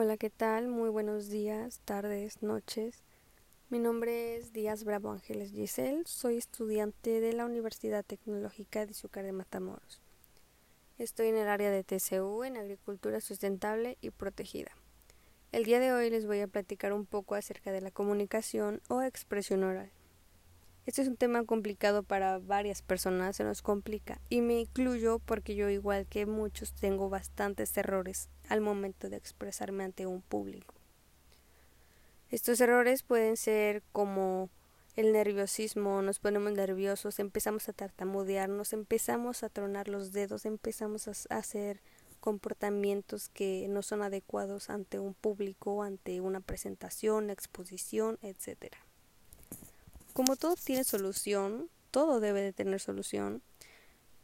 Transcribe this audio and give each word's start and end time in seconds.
Hola, 0.00 0.16
¿qué 0.16 0.30
tal? 0.30 0.68
Muy 0.68 0.90
buenos 0.90 1.28
días, 1.28 1.80
tardes, 1.84 2.40
noches. 2.40 3.02
Mi 3.68 3.80
nombre 3.80 4.36
es 4.36 4.52
Díaz 4.52 4.84
Bravo 4.84 5.10
Ángeles 5.10 5.50
Giselle, 5.50 6.04
soy 6.06 6.36
estudiante 6.36 7.20
de 7.20 7.32
la 7.32 7.44
Universidad 7.44 8.04
Tecnológica 8.04 8.86
de 8.86 8.92
Izúcar 8.92 9.24
de 9.24 9.32
Matamoros. 9.32 10.00
Estoy 10.98 11.26
en 11.26 11.36
el 11.36 11.48
área 11.48 11.72
de 11.72 11.82
TCU 11.82 12.44
en 12.44 12.56
Agricultura 12.56 13.20
Sustentable 13.20 13.98
y 14.00 14.10
Protegida. 14.10 14.70
El 15.50 15.64
día 15.64 15.80
de 15.80 15.92
hoy 15.92 16.10
les 16.10 16.26
voy 16.26 16.42
a 16.42 16.46
platicar 16.46 16.92
un 16.92 17.04
poco 17.04 17.34
acerca 17.34 17.72
de 17.72 17.80
la 17.80 17.90
comunicación 17.90 18.80
o 18.86 19.02
expresión 19.02 19.64
oral. 19.64 19.90
Este 20.88 21.02
es 21.02 21.08
un 21.08 21.18
tema 21.18 21.44
complicado 21.44 22.02
para 22.02 22.38
varias 22.38 22.80
personas, 22.80 23.36
se 23.36 23.44
nos 23.44 23.60
complica, 23.60 24.22
y 24.30 24.40
me 24.40 24.58
incluyo 24.58 25.18
porque 25.18 25.54
yo, 25.54 25.68
igual 25.68 26.06
que 26.06 26.24
muchos, 26.24 26.72
tengo 26.72 27.10
bastantes 27.10 27.76
errores 27.76 28.30
al 28.48 28.62
momento 28.62 29.10
de 29.10 29.18
expresarme 29.18 29.84
ante 29.84 30.06
un 30.06 30.22
público. 30.22 30.74
Estos 32.30 32.58
errores 32.62 33.02
pueden 33.02 33.36
ser 33.36 33.82
como 33.92 34.48
el 34.96 35.12
nerviosismo, 35.12 36.00
nos 36.00 36.20
ponemos 36.20 36.52
nerviosos, 36.52 37.18
empezamos 37.18 37.68
a 37.68 37.74
tartamudear, 37.74 38.48
nos 38.48 38.72
empezamos 38.72 39.42
a 39.42 39.50
tronar 39.50 39.88
los 39.88 40.12
dedos, 40.12 40.46
empezamos 40.46 41.06
a 41.06 41.36
hacer 41.36 41.82
comportamientos 42.20 43.28
que 43.28 43.66
no 43.68 43.82
son 43.82 44.00
adecuados 44.00 44.70
ante 44.70 44.98
un 44.98 45.12
público, 45.12 45.82
ante 45.82 46.22
una 46.22 46.40
presentación, 46.40 47.28
exposición, 47.28 48.18
etcétera. 48.22 48.87
Como 50.18 50.34
todo 50.34 50.56
tiene 50.56 50.82
solución, 50.82 51.70
todo 51.92 52.18
debe 52.18 52.40
de 52.40 52.52
tener 52.52 52.80
solución, 52.80 53.40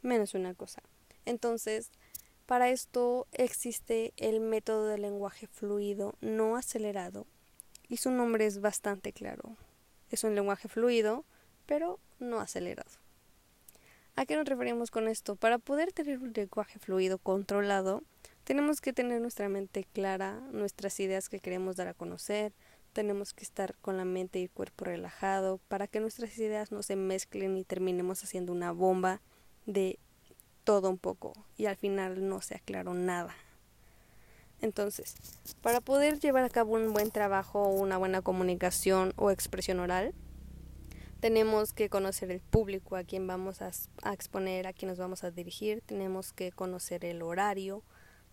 menos 0.01 0.33
una 0.33 0.53
cosa. 0.53 0.83
Entonces, 1.23 1.89
para 2.45 2.69
esto 2.69 3.27
existe 3.31 4.11
el 4.17 4.41
método 4.41 4.87
de 4.87 4.97
lenguaje 4.97 5.47
fluido 5.47 6.15
no 6.19 6.57
acelerado 6.57 7.25
y 7.87 7.95
su 7.95 8.11
nombre 8.11 8.45
es 8.45 8.59
bastante 8.59 9.13
claro. 9.13 9.55
Es 10.11 10.25
un 10.25 10.35
lenguaje 10.35 10.67
fluido, 10.67 11.23
pero 11.65 11.97
no 12.19 12.41
acelerado. 12.41 12.91
¿A 14.17 14.25
qué 14.25 14.35
nos 14.35 14.49
referimos 14.49 14.91
con 14.91 15.07
esto? 15.07 15.37
Para 15.37 15.59
poder 15.59 15.93
tener 15.93 16.19
un 16.19 16.33
lenguaje 16.33 16.77
fluido 16.77 17.19
controlado, 17.19 18.03
tenemos 18.43 18.81
que 18.81 18.91
tener 18.91 19.21
nuestra 19.21 19.47
mente 19.47 19.85
clara, 19.93 20.41
nuestras 20.51 20.99
ideas 20.99 21.29
que 21.29 21.39
queremos 21.39 21.77
dar 21.77 21.87
a 21.87 21.93
conocer, 21.93 22.51
tenemos 22.95 23.33
que 23.33 23.43
estar 23.43 23.75
con 23.81 23.97
la 23.97 24.05
mente 24.05 24.39
y 24.39 24.43
el 24.43 24.49
cuerpo 24.49 24.85
relajado 24.85 25.59
para 25.67 25.85
que 25.85 25.99
nuestras 25.99 26.37
ideas 26.37 26.71
no 26.71 26.81
se 26.81 26.95
mezclen 26.95 27.57
y 27.57 27.65
terminemos 27.65 28.23
haciendo 28.23 28.53
una 28.53 28.71
bomba 28.71 29.19
de 29.65 29.99
todo 30.63 30.89
un 30.89 30.97
poco 30.97 31.33
y 31.57 31.65
al 31.65 31.75
final 31.75 32.29
no 32.29 32.39
se 32.39 32.55
aclaró 32.55 32.93
nada. 32.93 33.35
Entonces, 34.61 35.15
para 35.61 35.81
poder 35.81 36.21
llevar 36.21 36.45
a 36.45 36.49
cabo 36.49 36.75
un 36.75 36.93
buen 36.93 37.11
trabajo, 37.11 37.67
una 37.67 37.97
buena 37.97 38.21
comunicación 38.21 39.11
o 39.17 39.29
expresión 39.29 39.81
oral, 39.81 40.13
tenemos 41.19 41.73
que 41.73 41.89
conocer 41.89 42.31
el 42.31 42.39
público 42.39 42.95
a 42.95 43.03
quien 43.03 43.27
vamos 43.27 43.61
a, 43.61 43.71
a 44.03 44.13
exponer, 44.13 44.67
a 44.67 44.73
quien 44.73 44.87
nos 44.87 44.99
vamos 44.99 45.25
a 45.25 45.31
dirigir, 45.31 45.81
tenemos 45.81 46.31
que 46.31 46.53
conocer 46.53 47.03
el 47.03 47.21
horario, 47.23 47.83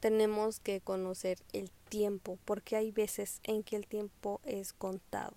tenemos 0.02 0.58
que 0.58 0.80
conocer 0.80 1.38
el 1.52 1.70
tiempo, 1.88 2.36
porque 2.44 2.74
hay 2.74 2.90
veces 2.90 3.38
en 3.44 3.62
que 3.62 3.76
el 3.76 3.86
tiempo 3.86 4.40
es 4.44 4.72
contado. 4.72 5.36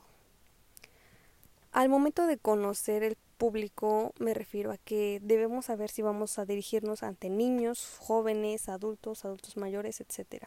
Al 1.72 1.88
momento 1.88 2.26
de 2.26 2.40
conocer 2.40 3.04
el 3.04 3.16
público 3.38 4.12
me 4.18 4.34
refiero 4.34 4.72
a 4.72 4.78
que 4.80 5.20
debemos 5.22 5.66
saber 5.66 5.92
si 5.92 6.02
vamos 6.02 6.40
a 6.40 6.46
dirigirnos 6.46 7.04
ante 7.04 7.30
niños, 7.30 7.98
jóvenes, 8.00 8.68
adultos, 8.68 9.24
adultos 9.24 9.56
mayores, 9.56 10.02
etc. 10.02 10.46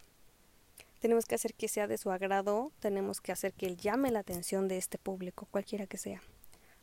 Tenemos 0.98 1.24
que 1.24 1.36
hacer 1.36 1.54
que 1.54 1.68
sea 1.68 1.86
de 1.86 1.96
su 1.96 2.10
agrado, 2.10 2.72
tenemos 2.80 3.20
que 3.20 3.30
hacer 3.30 3.52
que 3.52 3.66
él 3.66 3.76
llame 3.76 4.10
la 4.10 4.18
atención 4.18 4.66
de 4.66 4.78
este 4.78 4.98
público, 4.98 5.46
cualquiera 5.52 5.86
que 5.86 5.96
sea. 5.96 6.24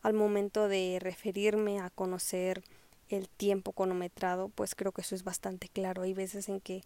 Al 0.03 0.13
momento 0.13 0.69
de 0.69 0.99
referirme 1.01 1.81
a 1.81 1.89
conocer 1.89 2.63
el 3.09 3.27
tiempo 3.27 3.73
cronometrado, 3.73 4.47
pues 4.47 4.73
creo 4.73 4.93
que 4.93 5.01
eso 5.01 5.15
es 5.15 5.25
bastante 5.25 5.67
claro. 5.67 6.03
Hay 6.03 6.13
veces 6.13 6.47
en 6.47 6.61
que 6.61 6.85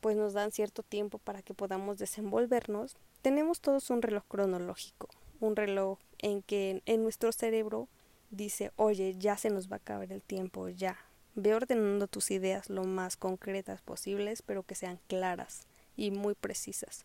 pues 0.00 0.16
nos 0.16 0.32
dan 0.32 0.52
cierto 0.52 0.82
tiempo 0.82 1.18
para 1.18 1.42
que 1.42 1.54
podamos 1.54 1.98
desenvolvernos, 1.98 2.96
tenemos 3.22 3.60
todos 3.60 3.90
un 3.90 4.02
reloj 4.02 4.24
cronológico, 4.28 5.08
un 5.40 5.56
reloj 5.56 5.98
en 6.18 6.42
que 6.42 6.82
en 6.86 7.02
nuestro 7.02 7.32
cerebro 7.32 7.88
dice, 8.30 8.72
oye, 8.76 9.14
ya 9.18 9.36
se 9.36 9.50
nos 9.50 9.70
va 9.70 9.76
a 9.76 9.78
acabar 9.78 10.12
el 10.12 10.22
tiempo, 10.22 10.68
ya. 10.68 10.98
Ve 11.34 11.54
ordenando 11.54 12.08
tus 12.08 12.30
ideas 12.30 12.68
lo 12.68 12.84
más 12.84 13.16
concretas 13.16 13.80
posibles, 13.80 14.42
pero 14.42 14.64
que 14.64 14.74
sean 14.74 14.98
claras 15.06 15.66
y 15.96 16.10
muy 16.10 16.34
precisas. 16.34 17.02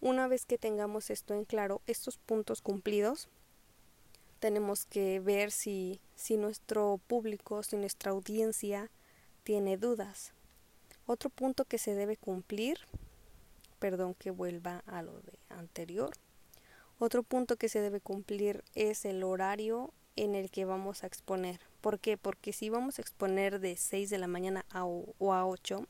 Una 0.00 0.28
vez 0.28 0.44
que 0.46 0.58
tengamos 0.58 1.10
esto 1.10 1.34
en 1.34 1.44
claro, 1.44 1.82
estos 1.86 2.18
puntos 2.18 2.62
cumplidos, 2.62 3.28
tenemos 4.38 4.84
que 4.84 5.20
ver 5.20 5.50
si, 5.50 6.00
si 6.14 6.36
nuestro 6.36 7.00
público, 7.06 7.62
si 7.62 7.76
nuestra 7.76 8.12
audiencia 8.12 8.90
tiene 9.42 9.76
dudas, 9.76 10.32
otro 11.06 11.30
punto 11.30 11.64
que 11.64 11.78
se 11.78 11.94
debe 11.94 12.16
cumplir, 12.16 12.78
perdón 13.78 14.14
que 14.14 14.30
vuelva 14.30 14.82
a 14.86 15.02
lo 15.02 15.20
de 15.20 15.38
anterior, 15.48 16.10
otro 16.98 17.22
punto 17.22 17.56
que 17.56 17.68
se 17.68 17.80
debe 17.80 18.00
cumplir 18.00 18.64
es 18.74 19.04
el 19.04 19.22
horario 19.22 19.92
en 20.16 20.34
el 20.34 20.50
que 20.50 20.64
vamos 20.64 21.04
a 21.04 21.06
exponer. 21.06 21.60
¿Por 21.80 22.00
qué? 22.00 22.16
Porque 22.16 22.52
si 22.52 22.70
vamos 22.70 22.98
a 22.98 23.02
exponer 23.02 23.60
de 23.60 23.76
6 23.76 24.08
de 24.08 24.18
la 24.18 24.26
mañana 24.26 24.64
a, 24.70 24.84
o 24.84 25.32
a 25.34 25.46
8 25.46 25.86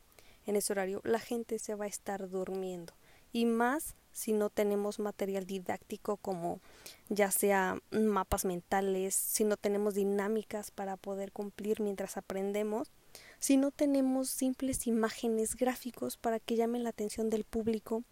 en 0.46 0.56
ese 0.56 0.72
horario, 0.72 1.00
la 1.04 1.20
gente 1.20 1.58
se 1.58 1.74
va 1.74 1.84
a 1.84 1.88
estar 1.88 2.28
durmiendo. 2.28 2.92
Y 3.32 3.46
más 3.46 3.94
si 4.16 4.32
no 4.32 4.48
tenemos 4.48 4.98
material 4.98 5.44
didáctico 5.44 6.16
como 6.16 6.60
ya 7.10 7.30
sea 7.30 7.78
mapas 7.90 8.44
mentales, 8.46 9.14
si 9.14 9.44
no 9.44 9.56
tenemos 9.56 9.94
dinámicas 9.94 10.70
para 10.70 10.96
poder 10.96 11.32
cumplir 11.32 11.80
mientras 11.80 12.16
aprendemos, 12.16 12.90
si 13.38 13.56
no 13.56 13.70
tenemos 13.70 14.28
simples 14.28 14.86
imágenes 14.86 15.56
gráficos 15.56 16.16
para 16.16 16.40
que 16.40 16.56
llamen 16.56 16.84
la 16.84 16.90
atención 16.90 17.30
del 17.30 17.44
público, 17.44 18.02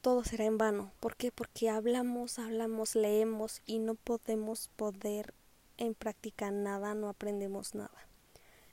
todo 0.00 0.22
será 0.22 0.44
en 0.44 0.58
vano. 0.58 0.92
¿Por 1.00 1.16
qué? 1.16 1.32
Porque 1.32 1.70
hablamos, 1.70 2.38
hablamos, 2.38 2.94
leemos 2.94 3.62
y 3.64 3.78
no 3.78 3.94
podemos 3.94 4.68
poder 4.76 5.32
en 5.78 5.94
práctica 5.94 6.50
nada, 6.50 6.94
no 6.94 7.08
aprendemos 7.08 7.74
nada. 7.74 8.06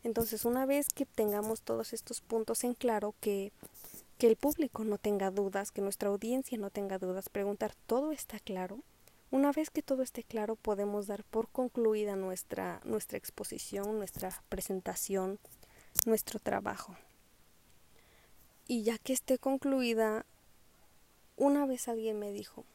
Entonces, 0.03 0.45
una 0.45 0.65
vez 0.65 0.87
que 0.89 1.05
tengamos 1.05 1.61
todos 1.61 1.93
estos 1.93 2.21
puntos 2.21 2.63
en 2.63 2.73
claro, 2.73 3.15
que, 3.21 3.51
que 4.17 4.27
el 4.27 4.35
público 4.35 4.83
no 4.83 4.97
tenga 4.97 5.31
dudas, 5.31 5.71
que 5.71 5.81
nuestra 5.81 6.09
audiencia 6.09 6.57
no 6.57 6.69
tenga 6.69 6.97
dudas, 6.97 7.29
preguntar, 7.29 7.75
¿todo 7.85 8.11
está 8.11 8.39
claro? 8.39 8.83
Una 9.31 9.53
vez 9.53 9.69
que 9.69 9.81
todo 9.81 10.03
esté 10.03 10.23
claro, 10.25 10.57
podemos 10.57 11.07
dar 11.07 11.23
por 11.23 11.47
concluida 11.47 12.17
nuestra, 12.17 12.81
nuestra 12.83 13.17
exposición, 13.17 13.97
nuestra 13.97 14.43
presentación, 14.49 15.39
nuestro 16.05 16.37
trabajo. 16.37 16.97
Y 18.67 18.83
ya 18.83 18.97
que 18.97 19.13
esté 19.13 19.37
concluida, 19.37 20.25
una 21.37 21.65
vez 21.65 21.87
alguien 21.87 22.19
me 22.19 22.33
dijo, 22.33 22.65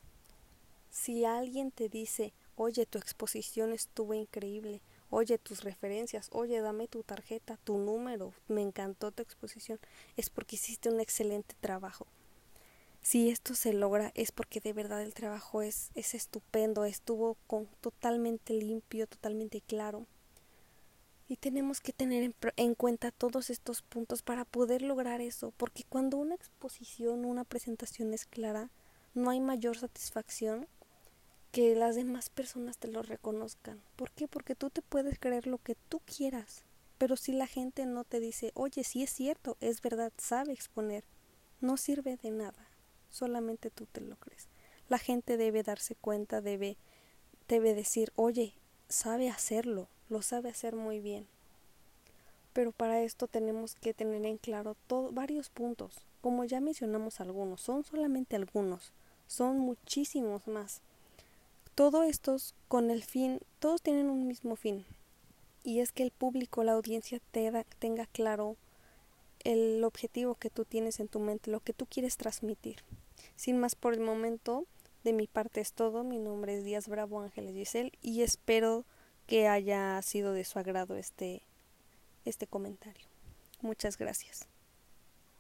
si 0.90 1.26
alguien 1.26 1.72
te 1.72 1.90
dice, 1.90 2.32
oye, 2.56 2.86
tu 2.86 2.96
exposición 2.96 3.74
estuvo 3.74 4.14
increíble, 4.14 4.80
oye, 5.10 5.36
tus 5.36 5.62
referencias, 5.62 6.30
oye, 6.32 6.62
dame 6.62 6.88
tu 6.88 7.02
tarjeta, 7.02 7.58
tu 7.64 7.76
número, 7.76 8.32
me 8.48 8.62
encantó 8.62 9.12
tu 9.12 9.22
exposición, 9.22 9.78
es 10.16 10.30
porque 10.30 10.56
hiciste 10.56 10.88
un 10.88 11.00
excelente 11.00 11.54
trabajo. 11.60 12.06
Si 13.06 13.30
esto 13.30 13.54
se 13.54 13.72
logra 13.72 14.10
es 14.16 14.32
porque 14.32 14.58
de 14.58 14.72
verdad 14.72 15.00
el 15.00 15.14
trabajo 15.14 15.62
es, 15.62 15.92
es 15.94 16.12
estupendo, 16.12 16.84
estuvo 16.84 17.36
con, 17.46 17.68
totalmente 17.80 18.52
limpio, 18.54 19.06
totalmente 19.06 19.60
claro. 19.60 20.08
Y 21.28 21.36
tenemos 21.36 21.80
que 21.80 21.92
tener 21.92 22.34
en, 22.56 22.74
cuenta 22.74 23.12
todos 23.12 23.48
estos 23.48 23.82
puntos 23.82 24.22
para 24.22 24.44
poder 24.44 24.82
lograr 24.82 25.20
eso, 25.20 25.52
porque 25.56 25.84
cuando 25.88 26.16
una 26.16 26.34
exposición, 26.34 27.24
una 27.24 27.44
presentación 27.44 28.12
es 28.12 28.26
clara, 28.26 28.70
no 29.14 29.30
hay 29.30 29.38
mayor 29.38 29.78
satisfacción 29.78 30.66
que 31.52 31.76
las 31.76 31.94
demás 31.94 32.28
personas 32.28 32.76
te 32.76 32.88
lo 32.88 33.02
reconozcan. 33.02 33.80
¿Por 33.94 34.10
qué? 34.10 34.26
Porque 34.26 34.56
tú 34.56 34.68
te 34.68 34.82
puedes 34.82 35.16
creer 35.20 35.46
lo 35.46 35.58
que 35.58 35.76
tú 35.88 36.00
quieras, 36.00 36.64
pero 36.98 37.16
si 37.16 37.30
la 37.30 37.46
gente 37.46 37.86
no 37.86 38.02
te 38.02 38.18
dice, 38.18 38.50
oye, 38.54 38.82
sí 38.82 39.04
es 39.04 39.10
cierto, 39.10 39.56
es 39.60 39.80
verdad, 39.80 40.12
sabe 40.18 40.52
exponer, 40.52 41.04
no 41.60 41.76
sirve 41.76 42.16
de 42.16 42.32
nada, 42.32 42.66
solamente 43.10 43.70
tú 43.70 43.86
te 43.86 44.00
lo 44.00 44.16
crees. 44.16 44.48
La 44.88 44.98
gente 44.98 45.36
debe 45.36 45.62
darse 45.62 45.94
cuenta, 45.94 46.40
debe, 46.40 46.76
debe 47.48 47.74
decir, 47.74 48.12
oye, 48.16 48.54
sabe 48.88 49.30
hacerlo, 49.30 49.88
lo 50.08 50.22
sabe 50.22 50.50
hacer 50.50 50.76
muy 50.76 51.00
bien. 51.00 51.26
Pero 52.52 52.72
para 52.72 53.02
esto 53.02 53.26
tenemos 53.26 53.74
que 53.74 53.94
tener 53.94 54.24
en 54.24 54.38
claro 54.38 54.76
varios 55.12 55.50
puntos. 55.50 56.00
Como 56.20 56.44
ya 56.44 56.60
mencionamos 56.60 57.20
algunos, 57.20 57.60
son 57.60 57.84
solamente 57.84 58.36
algunos, 58.36 58.92
son 59.26 59.58
muchísimos 59.58 60.46
más. 60.46 60.80
Todo 61.74 62.04
estos 62.04 62.54
con 62.68 62.90
el 62.90 63.04
fin, 63.04 63.40
todos 63.58 63.82
tienen 63.82 64.08
un 64.08 64.26
mismo 64.26 64.56
fin, 64.56 64.86
y 65.66 65.80
es 65.80 65.90
que 65.90 66.04
el 66.04 66.12
público, 66.12 66.62
la 66.62 66.72
audiencia 66.72 67.20
tenga 67.80 68.06
claro 68.06 68.56
el 69.46 69.84
objetivo 69.84 70.34
que 70.34 70.50
tú 70.50 70.64
tienes 70.64 70.98
en 70.98 71.08
tu 71.08 71.20
mente, 71.20 71.50
lo 71.50 71.60
que 71.60 71.72
tú 71.72 71.86
quieres 71.86 72.16
transmitir. 72.16 72.82
Sin 73.36 73.58
más 73.58 73.74
por 73.76 73.94
el 73.94 74.00
momento, 74.00 74.66
de 75.04 75.12
mi 75.12 75.28
parte 75.28 75.60
es 75.60 75.72
todo. 75.72 76.02
Mi 76.02 76.18
nombre 76.18 76.56
es 76.56 76.64
Díaz 76.64 76.88
Bravo 76.88 77.20
Ángeles 77.20 77.54
Giselle 77.54 77.92
y 78.02 78.22
espero 78.22 78.84
que 79.26 79.46
haya 79.46 80.02
sido 80.02 80.32
de 80.32 80.44
su 80.44 80.58
agrado 80.58 80.96
este, 80.96 81.42
este 82.24 82.46
comentario. 82.46 83.06
Muchas 83.60 83.98
gracias. 83.98 84.48